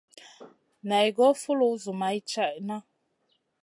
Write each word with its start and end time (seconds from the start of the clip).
Naï 0.87 1.07
goy 1.17 1.33
foulou 1.41 1.73
zoumay 1.83 2.17
tchaïna. 2.29 2.77